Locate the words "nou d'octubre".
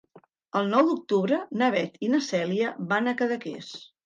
0.71-1.39